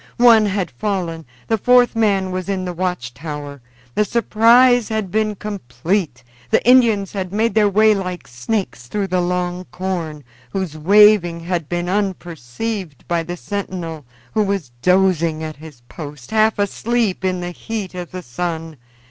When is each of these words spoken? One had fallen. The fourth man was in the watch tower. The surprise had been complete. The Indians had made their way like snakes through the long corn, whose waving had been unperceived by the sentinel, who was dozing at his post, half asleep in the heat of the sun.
One 0.17 0.47
had 0.47 0.71
fallen. 0.71 1.27
The 1.47 1.59
fourth 1.59 1.95
man 1.95 2.31
was 2.31 2.49
in 2.49 2.65
the 2.65 2.73
watch 2.73 3.13
tower. 3.13 3.61
The 3.93 4.03
surprise 4.03 4.89
had 4.89 5.11
been 5.11 5.35
complete. 5.35 6.23
The 6.49 6.67
Indians 6.67 7.11
had 7.13 7.31
made 7.31 7.53
their 7.53 7.69
way 7.69 7.93
like 7.93 8.27
snakes 8.27 8.87
through 8.87 9.05
the 9.09 9.21
long 9.21 9.65
corn, 9.65 10.23
whose 10.53 10.75
waving 10.75 11.41
had 11.41 11.69
been 11.69 11.87
unperceived 11.87 13.07
by 13.07 13.21
the 13.21 13.37
sentinel, 13.37 14.03
who 14.33 14.41
was 14.41 14.71
dozing 14.81 15.43
at 15.43 15.57
his 15.57 15.81
post, 15.81 16.31
half 16.31 16.57
asleep 16.57 17.23
in 17.23 17.39
the 17.41 17.51
heat 17.51 17.93
of 17.93 18.09
the 18.09 18.23
sun. 18.23 18.77